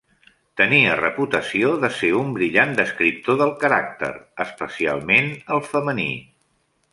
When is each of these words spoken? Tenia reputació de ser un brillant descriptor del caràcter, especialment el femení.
Tenia 0.59 0.93
reputació 0.99 1.73
de 1.83 1.91
ser 1.97 2.09
un 2.19 2.31
brillant 2.37 2.73
descriptor 2.79 3.37
del 3.43 3.53
caràcter, 3.65 4.11
especialment 4.47 5.31
el 5.59 5.63
femení. 5.69 6.11